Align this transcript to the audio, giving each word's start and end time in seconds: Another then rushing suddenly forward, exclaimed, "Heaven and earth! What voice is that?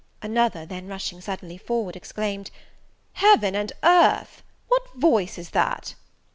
Another 0.23 0.65
then 0.65 0.87
rushing 0.87 1.21
suddenly 1.21 1.59
forward, 1.59 1.95
exclaimed, 1.95 2.49
"Heaven 3.13 3.55
and 3.55 3.71
earth! 3.83 4.41
What 4.67 4.95
voice 4.95 5.37
is 5.37 5.51
that? 5.51 5.93